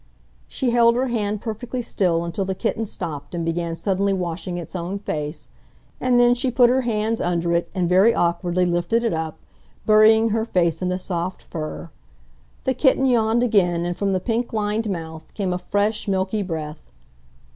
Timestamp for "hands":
6.81-7.21